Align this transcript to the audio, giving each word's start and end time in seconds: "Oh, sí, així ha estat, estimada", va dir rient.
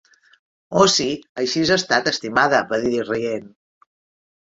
"Oh, 0.77 0.85
sí, 0.93 1.05
així 1.41 1.61
ha 1.73 1.77
estat, 1.81 2.09
estimada", 2.13 2.61
va 2.73 2.81
dir 2.87 3.05
rient. 3.11 3.45